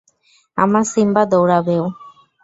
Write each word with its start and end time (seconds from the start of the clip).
আমার 0.57 0.85
সিম্বা 0.93 1.23
দৌড়াবেও! 1.31 1.83